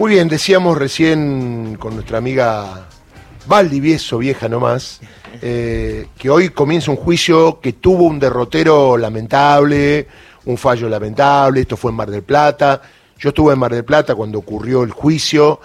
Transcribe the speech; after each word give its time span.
Muy 0.00 0.12
bien, 0.12 0.28
decíamos 0.28 0.78
recién 0.78 1.76
con 1.78 1.92
nuestra 1.94 2.16
amiga 2.16 2.86
Valdivieso, 3.44 4.16
vieja 4.16 4.48
nomás, 4.48 4.98
eh, 5.42 6.06
que 6.16 6.30
hoy 6.30 6.48
comienza 6.48 6.90
un 6.90 6.96
juicio 6.96 7.60
que 7.60 7.74
tuvo 7.74 8.04
un 8.04 8.18
derrotero 8.18 8.96
lamentable, 8.96 10.06
un 10.46 10.56
fallo 10.56 10.88
lamentable, 10.88 11.60
esto 11.60 11.76
fue 11.76 11.90
en 11.90 11.98
Mar 11.98 12.10
del 12.10 12.22
Plata. 12.22 12.80
Yo 13.18 13.28
estuve 13.28 13.52
en 13.52 13.58
Mar 13.58 13.74
del 13.74 13.84
Plata 13.84 14.14
cuando 14.14 14.38
ocurrió 14.38 14.84
el 14.84 14.90
juicio. 14.90 15.60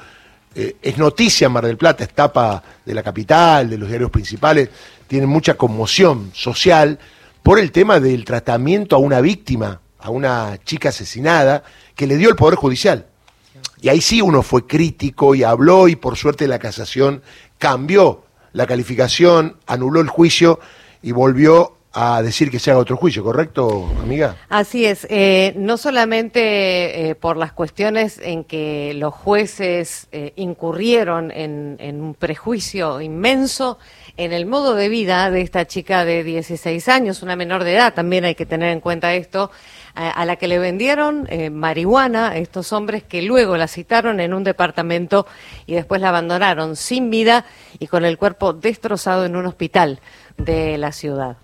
Eh, 0.53 0.75
es 0.81 0.97
noticia 0.97 1.47
en 1.47 1.53
Mar 1.53 1.65
del 1.65 1.77
Plata, 1.77 2.03
es 2.03 2.13
tapa 2.13 2.61
de 2.85 2.93
la 2.93 3.03
capital, 3.03 3.69
de 3.69 3.77
los 3.77 3.87
diarios 3.87 4.11
principales, 4.11 4.67
tiene 5.07 5.27
mucha 5.27 5.53
conmoción 5.53 6.31
social 6.33 6.99
por 7.41 7.57
el 7.57 7.71
tema 7.71 8.01
del 8.01 8.25
tratamiento 8.25 8.97
a 8.97 8.99
una 8.99 9.21
víctima, 9.21 9.79
a 9.97 10.09
una 10.09 10.59
chica 10.65 10.89
asesinada, 10.89 11.63
que 11.95 12.05
le 12.05 12.17
dio 12.17 12.27
el 12.27 12.35
Poder 12.35 12.55
Judicial. 12.55 13.05
Y 13.81 13.89
ahí 13.89 14.01
sí 14.01 14.21
uno 14.21 14.41
fue 14.41 14.65
crítico 14.67 15.35
y 15.35 15.43
habló 15.43 15.87
y 15.87 15.95
por 15.95 16.17
suerte 16.17 16.47
la 16.47 16.59
casación 16.59 17.21
cambió 17.57 18.23
la 18.53 18.65
calificación, 18.65 19.57
anuló 19.67 20.01
el 20.01 20.09
juicio 20.09 20.59
y 21.01 21.11
volvió 21.11 21.74
a 21.95 22.21
decir 22.21 22.51
que 22.51 22.59
se 22.59 22.71
haga 22.71 22.81
otro 22.81 22.97
juicio, 22.97 23.23
¿correcto, 23.23 23.89
amiga? 24.03 24.35
Así 24.49 24.85
es, 24.85 25.07
eh, 25.09 25.53
no 25.55 25.77
solamente 25.77 27.09
eh, 27.09 27.15
por 27.15 27.37
las 27.37 27.53
cuestiones 27.53 28.19
en 28.21 28.43
que 28.43 28.93
los 28.95 29.13
jueces 29.13 30.09
eh, 30.11 30.33
incurrieron 30.35 31.31
en, 31.31 31.77
un 31.79 32.13
prejuicio 32.13 32.99
inmenso 32.99 33.79
en 34.17 34.33
el 34.33 34.45
modo 34.45 34.75
de 34.75 34.89
vida 34.89 35.31
de 35.31 35.39
esta 35.39 35.65
chica 35.65 36.03
de 36.03 36.25
16 36.25 36.89
años, 36.89 37.23
una 37.23 37.37
menor 37.37 37.63
de 37.63 37.75
edad, 37.75 37.93
también 37.93 38.25
hay 38.25 38.35
que 38.35 38.45
tener 38.45 38.71
en 38.71 38.81
cuenta 38.81 39.13
esto, 39.13 39.49
a 39.93 40.25
la 40.25 40.35
que 40.35 40.49
le 40.49 40.59
vendieron 40.59 41.25
marihuana 41.53 42.31
a 42.31 42.37
estos 42.37 42.73
hombres 42.73 43.03
que 43.03 43.21
luego 43.21 43.55
la 43.55 43.69
citaron 43.69 44.19
en 44.19 44.33
un 44.33 44.43
departamento 44.43 45.25
y 45.65 45.73
después 45.75 46.01
la 46.01 46.09
abandonaron 46.09 46.75
sin 46.75 47.09
vida 47.09 47.45
y 47.79 47.87
con 47.87 48.03
el 48.03 48.17
cuerpo 48.17 48.51
destrozado 48.51 49.23
en 49.23 49.37
un 49.37 49.45
hospital 49.45 50.01
de 50.37 50.77
la 50.77 50.91
ciudad. 50.91 51.37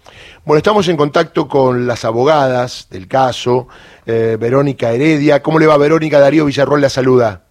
Bueno, 0.45 0.57
estamos 0.57 0.87
en 0.87 0.97
contacto 0.97 1.47
con 1.47 1.87
las 1.87 2.05
abogadas 2.05 2.87
del 2.89 3.07
caso, 3.07 3.67
eh, 4.05 4.37
Verónica 4.39 4.91
Heredia. 4.91 5.41
¿Cómo 5.41 5.59
le 5.59 5.67
va 5.67 5.77
Verónica? 5.77 6.19
Darío 6.19 6.45
Villarroel 6.45 6.81
la 6.81 6.89
saluda. 6.89 7.43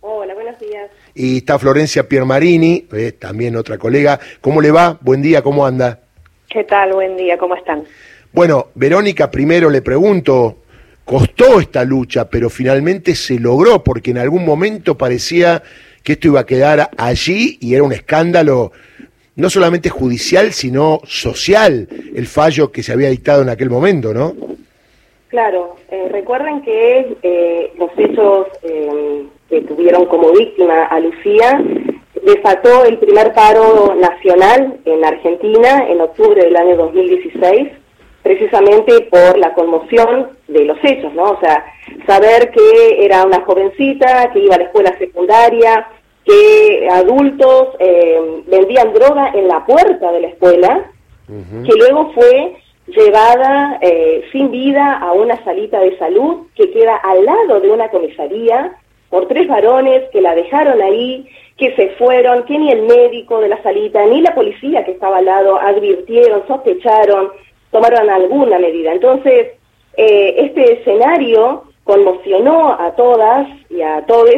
Hola, 0.00 0.34
buenos 0.34 0.58
días. 0.58 0.90
Y 1.14 1.38
está 1.38 1.58
Florencia 1.58 2.08
Piermarini, 2.08 2.86
eh, 2.92 3.12
también 3.12 3.56
otra 3.56 3.78
colega. 3.78 4.20
¿Cómo 4.40 4.60
le 4.60 4.70
va? 4.70 4.98
Buen 5.00 5.22
día, 5.22 5.42
¿cómo 5.42 5.66
anda? 5.66 6.00
¿Qué 6.48 6.64
tal? 6.64 6.92
Buen 6.92 7.16
día, 7.16 7.36
¿cómo 7.36 7.56
están? 7.56 7.84
Bueno, 8.32 8.68
Verónica, 8.74 9.30
primero 9.30 9.70
le 9.70 9.82
pregunto, 9.82 10.58
costó 11.04 11.60
esta 11.60 11.84
lucha, 11.84 12.28
pero 12.28 12.50
finalmente 12.50 13.14
se 13.14 13.38
logró, 13.38 13.82
porque 13.82 14.10
en 14.10 14.18
algún 14.18 14.44
momento 14.44 14.96
parecía 14.96 15.62
que 16.02 16.12
esto 16.12 16.28
iba 16.28 16.40
a 16.40 16.46
quedar 16.46 16.90
allí 16.98 17.58
y 17.60 17.74
era 17.74 17.82
un 17.82 17.92
escándalo 17.92 18.72
no 19.36 19.50
solamente 19.50 19.90
judicial, 19.90 20.52
sino 20.52 21.00
social, 21.04 21.86
el 22.14 22.26
fallo 22.26 22.72
que 22.72 22.82
se 22.82 22.92
había 22.92 23.10
dictado 23.10 23.42
en 23.42 23.50
aquel 23.50 23.70
momento, 23.70 24.12
¿no? 24.12 24.34
Claro, 25.28 25.76
eh, 25.90 26.08
recuerden 26.10 26.62
que 26.62 27.16
eh, 27.22 27.72
los 27.78 27.90
hechos 27.98 28.46
eh, 28.62 29.26
que 29.50 29.60
tuvieron 29.62 30.06
como 30.06 30.32
víctima 30.32 30.84
a 30.86 30.98
Lucía 31.00 31.60
desató 32.24 32.84
el 32.84 32.98
primer 32.98 33.34
paro 33.34 33.94
nacional 33.94 34.78
en 34.84 35.04
Argentina 35.04 35.86
en 35.88 36.00
octubre 36.00 36.42
del 36.42 36.56
año 36.56 36.76
2016, 36.76 37.68
precisamente 38.22 39.02
por 39.10 39.36
la 39.38 39.52
conmoción 39.52 40.30
de 40.48 40.64
los 40.64 40.78
hechos, 40.82 41.12
¿no? 41.14 41.24
O 41.24 41.40
sea, 41.40 41.64
saber 42.06 42.50
que 42.50 43.04
era 43.04 43.24
una 43.24 43.42
jovencita 43.42 44.30
que 44.32 44.40
iba 44.40 44.54
a 44.54 44.58
la 44.58 44.64
escuela 44.64 44.96
secundaria, 44.98 45.86
que 46.26 46.88
adultos 46.90 47.68
eh, 47.78 48.42
vendían 48.46 48.92
droga 48.92 49.30
en 49.32 49.46
la 49.48 49.64
puerta 49.64 50.10
de 50.12 50.20
la 50.20 50.28
escuela, 50.28 50.90
que 51.28 51.72
luego 51.76 52.12
fue 52.12 52.56
llevada 52.86 53.78
eh, 53.80 54.22
sin 54.30 54.50
vida 54.50 54.98
a 54.98 55.12
una 55.12 55.42
salita 55.44 55.80
de 55.80 55.98
salud 55.98 56.46
que 56.54 56.70
queda 56.70 56.96
al 56.96 57.24
lado 57.24 57.60
de 57.60 57.70
una 57.70 57.88
comisaría 57.88 58.76
por 59.10 59.26
tres 59.26 59.48
varones 59.48 60.04
que 60.12 60.20
la 60.20 60.34
dejaron 60.34 60.80
ahí, 60.80 61.28
que 61.56 61.74
se 61.74 61.90
fueron, 61.90 62.44
que 62.44 62.58
ni 62.58 62.70
el 62.70 62.82
médico 62.82 63.40
de 63.40 63.48
la 63.48 63.62
salita 63.62 64.04
ni 64.06 64.20
la 64.20 64.34
policía 64.34 64.84
que 64.84 64.92
estaba 64.92 65.18
al 65.18 65.24
lado 65.24 65.58
advirtieron, 65.60 66.46
sospecharon, 66.46 67.30
tomaron 67.70 68.10
alguna 68.10 68.58
medida. 68.58 68.92
Entonces, 68.92 69.52
eh, 69.96 70.34
este 70.38 70.80
escenario 70.80 71.64
conmocionó 71.84 72.72
a 72.72 72.94
todas 72.96 73.48
y 73.70 73.80
a 73.80 74.04
todos 74.06 74.30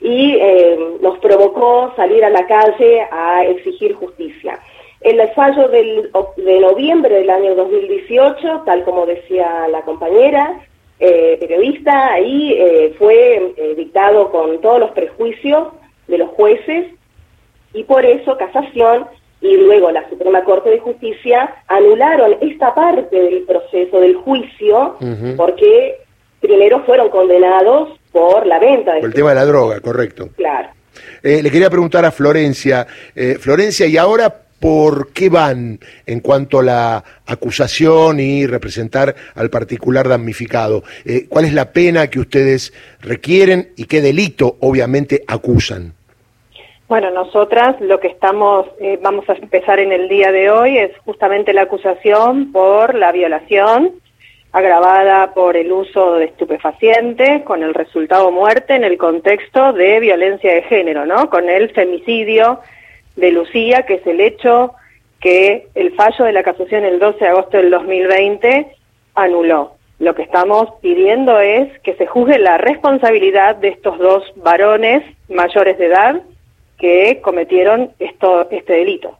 y 0.00 0.36
eh, 0.36 0.78
nos 1.00 1.18
provocó 1.18 1.92
salir 1.96 2.24
a 2.24 2.30
la 2.30 2.46
calle 2.46 3.06
a 3.10 3.44
exigir 3.44 3.94
justicia. 3.94 4.58
El 5.00 5.20
fallo 5.30 5.68
del, 5.68 6.10
de 6.36 6.60
noviembre 6.60 7.16
del 7.16 7.30
año 7.30 7.54
2018, 7.54 8.62
tal 8.64 8.84
como 8.84 9.06
decía 9.06 9.68
la 9.68 9.82
compañera 9.82 10.60
eh, 10.98 11.36
periodista, 11.38 12.12
ahí 12.12 12.54
eh, 12.58 12.94
fue 12.98 13.54
dictado 13.76 14.30
con 14.30 14.60
todos 14.60 14.80
los 14.80 14.90
prejuicios 14.90 15.68
de 16.08 16.18
los 16.18 16.30
jueces 16.30 16.86
y 17.72 17.84
por 17.84 18.04
eso 18.04 18.36
Casación 18.36 19.06
y 19.40 19.56
luego 19.56 19.92
la 19.92 20.08
Suprema 20.08 20.42
Corte 20.42 20.70
de 20.70 20.80
Justicia 20.80 21.62
anularon 21.68 22.36
esta 22.40 22.74
parte 22.74 23.14
del 23.22 23.42
proceso 23.44 24.00
del 24.00 24.16
juicio 24.16 24.96
porque 25.36 25.98
primero 26.40 26.80
fueron 26.84 27.08
condenados 27.10 27.97
por 28.12 28.46
la 28.46 28.58
venta. 28.58 28.94
por 28.94 29.04
el 29.04 29.14
tema 29.14 29.30
de 29.30 29.34
la 29.36 29.44
droga, 29.44 29.80
correcto. 29.80 30.30
Claro. 30.36 30.68
Eh, 31.22 31.42
le 31.42 31.50
quería 31.50 31.70
preguntar 31.70 32.04
a 32.04 32.10
Florencia, 32.10 32.86
eh, 33.14 33.36
Florencia, 33.40 33.86
¿y 33.86 33.96
ahora 33.96 34.34
por 34.60 35.12
qué 35.12 35.28
van 35.28 35.78
en 36.06 36.20
cuanto 36.20 36.60
a 36.60 36.62
la 36.62 37.04
acusación 37.26 38.18
y 38.18 38.46
representar 38.46 39.14
al 39.34 39.50
particular 39.50 40.08
damnificado? 40.08 40.82
Eh, 41.04 41.26
¿Cuál 41.28 41.44
es 41.44 41.52
la 41.52 41.72
pena 41.72 42.08
que 42.08 42.20
ustedes 42.20 42.72
requieren 43.00 43.70
y 43.76 43.84
qué 43.84 44.00
delito 44.00 44.56
obviamente 44.60 45.22
acusan? 45.26 45.94
Bueno, 46.88 47.10
nosotras 47.10 47.78
lo 47.82 48.00
que 48.00 48.08
estamos, 48.08 48.66
vamos 49.02 49.28
a 49.28 49.34
empezar 49.34 49.78
en 49.78 49.92
el 49.92 50.08
día 50.08 50.32
de 50.32 50.50
hoy 50.50 50.78
es 50.78 50.96
justamente 51.04 51.52
la 51.52 51.62
acusación 51.62 52.50
por 52.50 52.94
la 52.94 53.12
violación 53.12 54.00
agravada 54.52 55.34
por 55.34 55.56
el 55.56 55.70
uso 55.70 56.14
de 56.14 56.26
estupefacientes, 56.26 57.42
con 57.42 57.62
el 57.62 57.74
resultado 57.74 58.30
muerte 58.30 58.74
en 58.74 58.84
el 58.84 58.96
contexto 58.96 59.72
de 59.72 60.00
violencia 60.00 60.54
de 60.54 60.62
género, 60.62 61.06
¿no? 61.06 61.28
Con 61.28 61.48
el 61.48 61.70
femicidio 61.70 62.60
de 63.16 63.32
Lucía, 63.32 63.82
que 63.82 63.94
es 63.94 64.06
el 64.06 64.20
hecho 64.20 64.74
que 65.20 65.66
el 65.74 65.94
fallo 65.94 66.24
de 66.24 66.32
la 66.32 66.42
casación 66.42 66.84
el 66.84 66.98
12 66.98 67.18
de 67.18 67.28
agosto 67.28 67.56
del 67.56 67.70
2020 67.70 68.68
anuló. 69.14 69.72
Lo 69.98 70.14
que 70.14 70.22
estamos 70.22 70.68
pidiendo 70.80 71.40
es 71.40 71.76
que 71.80 71.94
se 71.94 72.06
juzgue 72.06 72.38
la 72.38 72.56
responsabilidad 72.56 73.56
de 73.56 73.68
estos 73.68 73.98
dos 73.98 74.22
varones 74.36 75.02
mayores 75.28 75.76
de 75.76 75.86
edad 75.86 76.22
que 76.78 77.20
cometieron 77.20 77.90
esto, 77.98 78.48
este 78.50 78.74
delito. 78.74 79.17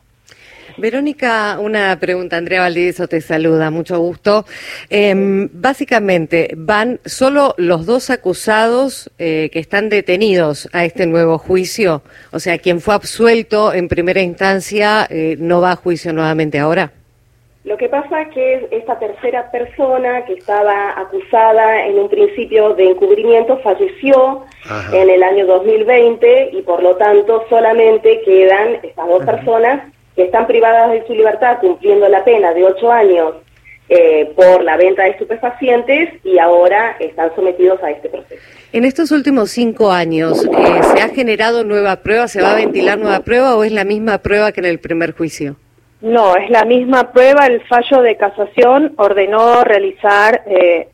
Verónica, 0.79 1.57
una 1.59 1.97
pregunta. 1.99 2.37
Andrea 2.37 2.61
Valdivieso 2.61 3.07
te 3.07 3.21
saluda, 3.21 3.69
mucho 3.69 3.99
gusto. 3.99 4.45
Em, 4.89 5.49
básicamente, 5.51 6.53
¿van 6.55 6.99
solo 7.05 7.53
los 7.57 7.85
dos 7.85 8.09
acusados 8.09 9.11
eh, 9.19 9.49
que 9.51 9.59
están 9.59 9.89
detenidos 9.89 10.69
a 10.71 10.85
este 10.85 11.05
nuevo 11.05 11.37
juicio? 11.37 12.01
O 12.31 12.39
sea, 12.39 12.57
quien 12.57 12.79
fue 12.79 12.93
absuelto 12.95 13.73
en 13.73 13.87
primera 13.87 14.21
instancia 14.21 15.05
eh, 15.09 15.35
no 15.39 15.61
va 15.61 15.71
a 15.71 15.75
juicio 15.75 16.13
nuevamente 16.13 16.59
ahora. 16.59 16.91
Lo 17.65 17.77
que 17.77 17.89
pasa 17.89 18.21
es 18.21 18.29
que 18.29 18.67
esta 18.71 18.97
tercera 18.97 19.51
persona 19.51 20.23
que 20.25 20.33
estaba 20.33 20.97
acusada 20.99 21.85
en 21.85 21.99
un 21.99 22.09
principio 22.09 22.73
de 22.73 22.91
encubrimiento 22.91 23.57
falleció 23.59 24.45
en 24.93 25.09
el 25.09 25.21
año 25.21 25.45
2020 25.45 26.51
y 26.53 26.61
por 26.61 26.81
lo 26.81 26.95
tanto 26.95 27.45
solamente 27.49 28.21
quedan 28.21 28.79
estas 28.81 29.07
dos 29.07 29.25
personas 29.25 29.81
que 30.19 30.25
están 30.25 30.47
privadas 30.47 30.91
de 30.91 31.07
su 31.07 31.13
libertad 31.13 31.59
cumpliendo 31.61 32.09
la 32.09 32.25
pena 32.25 32.53
de 32.53 32.65
ocho 32.65 32.91
años 32.91 33.35
eh, 33.87 34.29
por 34.35 34.61
la 34.65 34.75
venta 34.75 35.03
de 35.03 35.11
estupefacientes 35.11 36.09
y 36.25 36.37
ahora 36.39 36.97
están 36.99 37.33
sometidos 37.35 37.81
a 37.81 37.91
este 37.91 38.09
proceso. 38.09 38.41
En 38.73 38.83
estos 38.83 39.11
últimos 39.11 39.49
cinco 39.49 39.93
años, 39.93 40.43
eh, 40.43 40.83
¿se 40.83 41.01
ha 41.01 41.07
generado 41.07 41.63
nueva 41.63 41.95
prueba? 42.03 42.27
¿Se 42.27 42.41
va 42.41 42.51
a 42.51 42.55
ventilar 42.55 42.97
nueva 42.97 43.21
prueba 43.21 43.55
o 43.55 43.63
es 43.63 43.71
la 43.71 43.85
misma 43.85 44.17
prueba 44.17 44.51
que 44.51 44.59
en 44.59 44.65
el 44.65 44.79
primer 44.79 45.13
juicio? 45.13 45.55
No, 46.01 46.35
es 46.35 46.49
la 46.49 46.65
misma 46.65 47.13
prueba. 47.13 47.47
El 47.47 47.61
fallo 47.61 48.01
de 48.01 48.17
casación 48.17 48.95
ordenó 48.97 49.63
realizar 49.63 50.43
eh, 50.47 50.89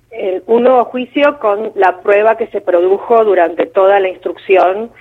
un 0.46 0.62
nuevo 0.62 0.86
juicio 0.86 1.40
con 1.40 1.72
la 1.74 2.00
prueba 2.00 2.38
que 2.38 2.46
se 2.48 2.62
produjo 2.62 3.26
durante 3.26 3.66
toda 3.66 4.00
la 4.00 4.08
instrucción 4.10 4.92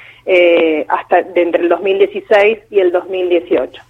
hasta 0.88 1.20
de 1.20 1.42
entre 1.42 1.64
el 1.64 1.68
2016 1.68 2.58
y 2.70 2.80
el 2.80 2.90
2018. 2.90 3.82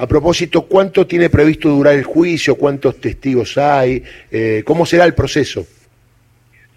A 0.00 0.06
propósito, 0.06 0.62
¿cuánto 0.62 1.06
tiene 1.06 1.28
previsto 1.28 1.68
durar 1.68 1.92
el 1.92 2.04
juicio? 2.04 2.56
¿Cuántos 2.56 2.98
testigos 2.98 3.58
hay? 3.58 4.02
Eh, 4.30 4.62
¿Cómo 4.64 4.86
será 4.86 5.04
el 5.04 5.12
proceso? 5.12 5.66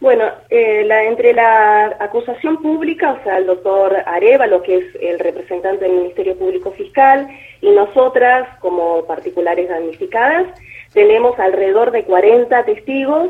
Bueno, 0.01 0.25
eh, 0.49 0.83
la, 0.85 1.05
entre 1.05 1.31
la 1.31 1.95
acusación 2.01 2.61
pública, 2.61 3.13
o 3.13 3.23
sea, 3.23 3.37
el 3.37 3.45
doctor 3.45 3.95
Arevalo, 4.05 4.61
que 4.61 4.75
es 4.75 4.85
el 4.99 5.19
representante 5.19 5.85
del 5.85 5.93
Ministerio 5.93 6.37
Público 6.37 6.73
Fiscal, 6.73 7.29
y 7.61 7.71
nosotras, 7.71 8.45
como 8.59 9.05
particulares 9.05 9.69
damnificadas, 9.69 10.45
tenemos 10.91 11.39
alrededor 11.39 11.91
de 11.91 12.03
40 12.03 12.65
testigos 12.65 13.29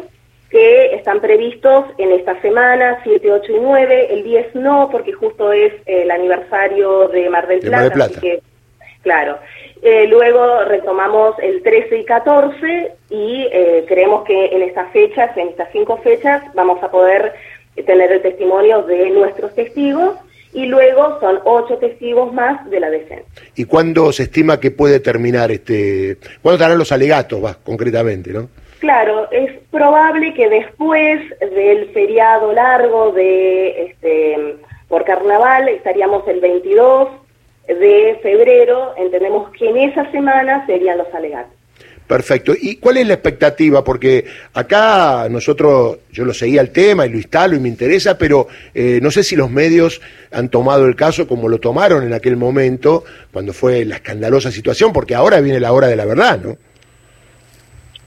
que 0.50 0.96
están 0.96 1.22
previstos 1.22 1.86
en 2.00 2.14
esta 2.14 2.42
semana, 2.42 3.00
7, 3.04 3.32
8 3.32 3.52
y 3.52 3.60
9. 3.60 4.08
El 4.12 4.24
10 4.24 4.56
no, 4.56 4.90
porque 4.92 5.14
justo 5.14 5.54
es 5.54 5.72
el 5.86 6.10
aniversario 6.10 7.10
de 7.10 7.30
Mar 7.30 7.48
del 7.48 7.60
Plata. 7.60 8.06
Así 8.06 8.20
que, 8.20 8.42
claro. 9.04 9.38
Eh, 9.82 10.08
luego 10.08 10.64
retomamos 10.64 11.36
el 11.40 11.62
13 11.62 12.00
y 12.00 12.06
14 12.06 12.92
y 13.10 13.48
eh, 13.52 13.86
creemos 13.88 14.24
que 14.24 14.48
en 14.48 14.64
estas 14.64 14.92
fechas, 14.92 15.36
en 15.38 15.50
estas 15.50 15.70
cinco 15.72 15.98
fechas, 15.98 16.42
vamos 16.56 16.82
a 16.82 16.90
poder 16.90 17.34
tener 17.86 18.12
el 18.12 18.22
testimonio 18.22 18.84
de 18.84 19.10
nuestros 19.12 19.54
testigos 19.54 20.16
y 20.54 20.68
luego 20.68 21.20
son 21.20 21.40
ocho 21.46 21.78
testigos 21.78 22.34
más 22.34 22.70
de 22.70 22.80
la 22.80 22.90
defensa. 22.90 23.26
¿Y 23.56 23.66
cuándo 23.66 24.12
se 24.12 24.24
estima 24.24 24.60
que 24.60 24.72
puede 24.72 25.00
terminar 25.00 25.52
este, 25.52 26.18
cuándo 26.42 26.56
estarán 26.56 26.78
los 26.78 26.92
alegatos, 26.92 27.44
va, 27.44 27.56
concretamente, 27.56 28.32
no? 28.32 28.50
Claro, 28.80 29.32
es 29.32 29.52
probable 29.72 30.34
que 30.34 30.50
después 30.50 31.22
del 31.40 31.90
feriado 31.92 32.52
largo 32.52 33.12
de 33.14 33.86
este 33.86 34.58
por 34.90 35.06
carnaval 35.06 35.70
estaríamos 35.70 36.28
el 36.28 36.40
22 36.40 37.08
de 37.68 38.20
febrero, 38.22 38.94
entendemos 38.98 39.52
que 39.52 39.70
en 39.70 39.78
esa 39.78 40.10
semana 40.12 40.66
serían 40.66 40.98
los 40.98 41.14
alegatos. 41.14 41.54
Perfecto. 42.08 42.54
¿Y 42.60 42.76
cuál 42.78 42.98
es 42.98 43.08
la 43.08 43.14
expectativa? 43.14 43.84
Porque 43.84 44.26
acá 44.54 45.28
nosotros, 45.30 46.00
yo 46.12 46.26
lo 46.26 46.34
seguía 46.34 46.60
el 46.60 46.72
tema 46.72 47.06
y 47.06 47.10
lo 47.10 47.18
instalo 47.18 47.56
y 47.56 47.60
me 47.60 47.70
interesa, 47.70 48.18
pero 48.18 48.48
eh, 48.74 49.00
no 49.02 49.10
sé 49.10 49.24
si 49.24 49.36
los 49.36 49.50
medios 49.50 50.02
han 50.32 50.50
tomado 50.50 50.86
el 50.86 50.96
caso 50.96 51.28
como 51.28 51.48
lo 51.48 51.60
tomaron 51.60 52.04
en 52.04 52.14
aquel 52.14 52.36
momento, 52.36 53.06
cuando 53.32 53.54
fue 53.54 53.86
la 53.86 53.96
escandalosa 53.96 54.52
situación, 54.52 54.92
porque 54.92 55.16
ahora 55.16 55.40
viene 55.40 55.62
la 55.62 55.72
hora 55.72 55.88
de 55.88 55.96
la 55.96 56.06
verdad, 56.06 56.40
¿no? 56.44 56.58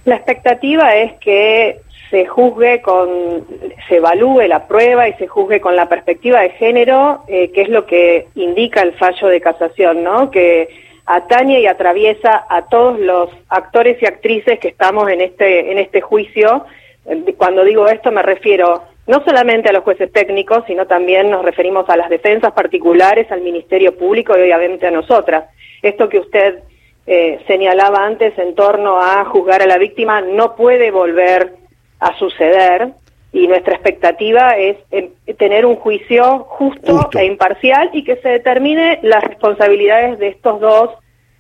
La 0.05 0.17
expectativa 0.17 0.95
es 0.95 1.15
que 1.19 1.81
se 2.11 2.27
juzgue 2.27 2.83
con, 2.83 3.45
se 3.89 3.97
evalúe 3.97 4.43
la 4.47 4.69
prueba 4.69 5.09
y 5.09 5.15
se 5.15 5.27
juzgue 5.27 5.61
con 5.61 5.75
la 5.75 5.89
perspectiva 5.89 6.41
de 6.41 6.51
género, 6.51 7.23
eh, 7.27 7.51
que 7.53 7.63
es 7.63 7.69
lo 7.69 7.87
que 7.87 8.29
indica 8.35 8.83
el 8.83 8.93
fallo 8.93 9.29
de 9.29 9.41
casación, 9.41 10.05
¿no? 10.05 10.31
Que 10.31 10.69
atañe 11.05 11.61
y 11.61 11.67
atraviesa 11.67 12.47
a 12.49 12.67
todos 12.67 12.99
los 12.99 13.31
actores 13.49 14.01
y 14.03 14.07
actrices 14.07 14.59
que 14.59 14.69
estamos 14.69 15.09
en 15.09 15.21
este, 15.21 15.73
en 15.73 15.79
este 15.79 16.01
juicio. 16.01 16.67
Eh, 17.07 17.35
cuando 17.37 17.65
digo 17.65 17.89
esto 17.89 18.13
me 18.13 18.23
refiero 18.23 18.83
no 19.07 19.23
solamente 19.25 19.69
a 19.69 19.73
los 19.73 19.85
jueces 19.85 20.11
técnicos, 20.13 20.65
sino 20.67 20.87
también 20.87 21.31
nos 21.31 21.45
referimos 21.45 21.89
a 21.89 21.97
las 21.97 22.11
defensas 22.11 22.53
particulares, 22.53 23.31
al 23.31 23.41
Ministerio 23.41 23.97
Público 23.97 24.37
y 24.37 24.43
obviamente 24.43 24.87
a 24.87 24.91
nosotras. 24.91 25.45
Esto 25.81 26.09
que 26.09 26.19
usted 26.19 26.59
eh, 27.07 27.39
señalaba 27.47 28.05
antes 28.05 28.37
en 28.37 28.57
torno 28.57 29.01
a 29.01 29.25
juzgar 29.27 29.63
a 29.63 29.67
la 29.67 29.79
víctima 29.79 30.23
no 30.23 30.57
puede 30.57 30.91
volver 30.91 31.66
a 32.01 32.17
suceder 32.19 32.93
y 33.33 33.47
nuestra 33.49 33.75
expectativa 33.75 34.57
es 34.57 34.77
eh, 34.91 35.11
tener 35.39 35.67
un 35.67 35.77
juicio 35.77 36.47
justo, 36.49 37.11
e 37.19 37.27
imparcial 37.27 37.91
y 37.93 38.03
que 38.03 38.17
se 38.17 38.31
determine 38.31 38.99
las 39.03 39.23
responsabilidades 39.25 40.19
de 40.19 40.29
estos 40.29 40.61
dos 40.61 40.91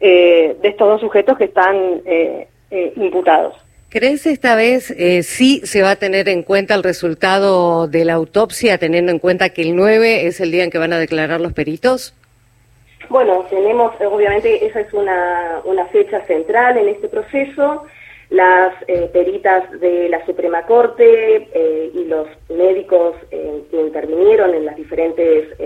eh, 0.00 0.56
de 0.60 0.68
estos 0.68 0.88
dos 0.88 1.00
sujetos 1.00 1.38
que 1.38 1.44
están 1.44 2.02
eh, 2.04 2.48
imputados. 2.96 3.54
¿Crees 3.88 4.26
esta 4.26 4.56
vez 4.56 4.94
sí 5.22 5.62
se 5.64 5.80
va 5.80 5.92
a 5.92 5.96
tener 5.96 6.28
en 6.28 6.42
cuenta 6.42 6.74
el 6.74 6.82
resultado 6.82 7.86
de 7.86 8.04
la 8.04 8.12
autopsia, 8.12 8.76
teniendo 8.76 9.10
en 9.10 9.18
cuenta 9.18 9.50
que 9.50 9.62
el 9.62 9.74
9 9.74 10.26
es 10.26 10.40
el 10.40 10.50
día 10.50 10.64
en 10.64 10.70
que 10.70 10.76
van 10.76 10.92
a 10.92 10.98
declarar 10.98 11.40
los 11.40 11.54
peritos? 11.54 12.12
Bueno, 13.08 13.46
tenemos, 13.48 13.94
obviamente, 14.00 14.66
esa 14.66 14.80
es 14.80 14.92
una, 14.92 15.60
una 15.64 15.86
fecha 15.86 16.20
central 16.26 16.76
en 16.76 16.88
este 16.88 17.08
proceso 17.08 17.86
las 18.30 18.74
eh, 18.88 19.08
peritas 19.12 19.70
de 19.80 20.08
la 20.08 20.24
Suprema 20.26 20.62
Corte 20.62 21.48
eh, 21.52 21.90
y 21.94 22.04
los 22.04 22.26
médicos 22.48 23.14
eh, 23.30 23.62
que 23.70 23.80
intervinieron 23.80 24.54
en 24.54 24.64
las 24.64 24.76
diferentes 24.76 25.56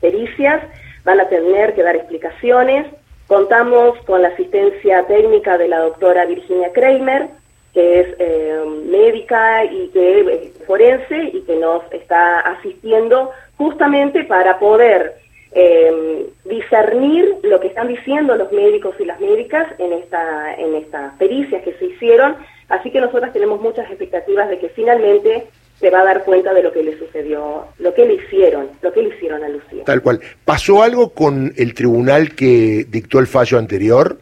pericias 0.00 0.62
van 1.04 1.20
a 1.20 1.28
tener 1.28 1.74
que 1.74 1.82
dar 1.82 1.96
explicaciones. 1.96 2.86
Contamos 3.26 3.98
con 4.04 4.22
la 4.22 4.28
asistencia 4.28 5.06
técnica 5.06 5.58
de 5.58 5.68
la 5.68 5.80
doctora 5.80 6.26
Virginia 6.26 6.72
Kramer, 6.72 7.28
que 7.72 8.00
es 8.00 8.18
médica 8.86 9.64
y 9.64 9.88
que 9.88 10.52
forense 10.66 11.30
y 11.32 11.42
que 11.42 11.56
nos 11.56 11.82
está 11.92 12.40
asistiendo 12.40 13.30
justamente 13.56 14.24
para 14.24 14.58
poder 14.58 15.14
eh, 15.52 16.25
discernir 16.66 17.36
lo 17.42 17.60
que 17.60 17.68
están 17.68 17.88
diciendo 17.88 18.36
los 18.36 18.50
médicos 18.52 18.94
y 18.98 19.04
las 19.04 19.20
médicas 19.20 19.66
en 19.78 19.92
esta 19.92 20.54
en 20.56 20.74
estas 20.74 21.14
pericias 21.14 21.62
que 21.62 21.72
se 21.74 21.86
hicieron, 21.86 22.36
así 22.68 22.90
que 22.90 23.00
nosotras 23.00 23.32
tenemos 23.32 23.60
muchas 23.60 23.88
expectativas 23.88 24.48
de 24.48 24.58
que 24.58 24.68
finalmente 24.70 25.46
se 25.78 25.90
va 25.90 26.00
a 26.00 26.04
dar 26.04 26.24
cuenta 26.24 26.54
de 26.54 26.62
lo 26.62 26.72
que 26.72 26.82
le 26.82 26.98
sucedió, 26.98 27.66
lo 27.78 27.94
que 27.94 28.06
le 28.06 28.14
hicieron, 28.14 28.68
lo 28.80 28.92
que 28.92 29.02
le 29.02 29.14
hicieron 29.14 29.44
a 29.44 29.48
Lucía. 29.48 29.84
Tal 29.84 30.00
cual. 30.00 30.20
¿Pasó 30.44 30.82
algo 30.82 31.10
con 31.10 31.52
el 31.56 31.74
tribunal 31.74 32.34
que 32.34 32.86
dictó 32.88 33.18
el 33.18 33.26
fallo 33.26 33.58
anterior? 33.58 34.18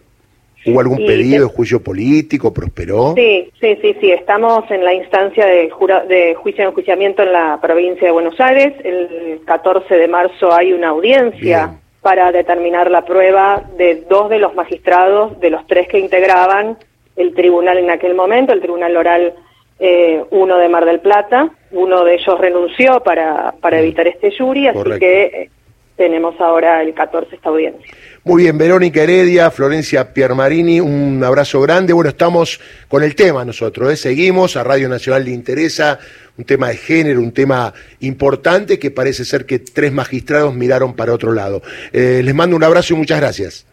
¿Hubo 0.67 0.81
algún 0.81 0.97
pedido 0.97 1.47
de 1.47 1.55
juicio 1.55 1.81
político? 1.81 2.53
¿Prosperó? 2.53 3.13
Sí, 3.15 3.51
sí, 3.61 3.79
sí, 3.83 3.95
sí. 4.01 4.11
Estamos 4.11 4.69
en 4.71 4.83
la 4.83 4.95
instancia 4.95 5.47
de, 5.47 5.71
de 6.09 6.35
juicio 6.35 6.65
y 6.65 6.67
enjuiciamiento 6.67 7.23
en 7.23 7.33
la 7.33 7.61
provincia 7.61 8.07
de 8.07 8.13
Buenos 8.13 8.41
Aires. 8.41 8.73
El 8.83 9.43
14 9.45 9.95
de 9.95 10.09
marzo 10.09 10.53
hay 10.53 10.73
una 10.73 10.89
audiencia 10.89 11.79
para 12.05 12.31
determinar 12.33 12.91
la 12.91 13.07
prueba 13.07 13.63
de 13.79 14.05
dos 14.11 14.29
de 14.29 14.39
los 14.39 14.55
magistrados, 14.55 15.41
de 15.41 15.49
los 15.49 15.67
tres 15.67 15.89
que 15.89 15.99
integraban 15.99 16.77
el 17.17 17.35
tribunal 17.35 17.79
en 17.79 17.89
aquel 17.89 18.15
momento, 18.15 18.53
el 18.53 18.61
tribunal 18.61 18.95
oral 18.95 19.33
eh, 19.79 20.23
uno 20.31 20.59
de 20.59 20.69
Mar 20.69 20.85
del 20.85 21.01
Plata. 21.01 21.49
Uno 21.73 22.05
de 22.05 22.17
ellos 22.17 22.39
renunció 22.39 23.01
para, 23.01 23.55
para 23.59 23.81
evitar 23.81 24.07
este 24.07 24.37
jury, 24.37 24.69
así 24.69 24.99
que 25.01 25.51
tenemos 25.97 26.41
ahora 26.41 26.83
el 26.83 26.95
14 26.95 27.37
esta 27.37 27.49
audiencia. 27.49 27.95
Muy 28.25 28.45
bien, 28.45 28.59
Verónica 28.59 29.03
Heredia, 29.03 29.51
Florencia 29.51 30.13
Piermarini, 30.13 30.81
un 30.81 31.23
abrazo 31.23 31.61
grande. 31.61 31.93
Bueno, 31.93 32.11
estamos 32.11 32.61
con 32.89 33.03
el 33.03 33.15
tema 33.15 33.45
nosotros, 33.45 33.93
¿eh? 33.93 33.97
seguimos, 33.97 34.57
a 34.57 34.65
Radio 34.65 34.89
Nacional 34.89 35.25
le 35.25 35.31
interesa 35.31 35.99
un 36.37 36.45
tema 36.45 36.69
de 36.69 36.77
género, 36.77 37.21
un 37.21 37.33
tema 37.33 37.73
importante 38.01 38.79
que 38.79 38.91
parece 38.91 39.25
ser 39.25 39.47
que 39.47 39.59
tres 39.61 39.93
magistrados 39.93 40.55
miraron 40.55 40.95
para 40.95 41.13
otro 41.13 41.33
lado. 41.33 41.63
Eh, 41.93 42.23
les 42.25 42.35
mando 42.35 42.57
un 42.57 42.65
abrazo 42.65 42.95
y 42.95 42.97
muchas 42.97 43.21
gracias. 43.21 43.67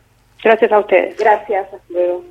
Gracias 0.43 0.71
a 0.71 0.79
ustedes. 0.79 1.17
Gracias, 1.17 1.65
hasta 1.65 1.81
luego. 1.89 2.23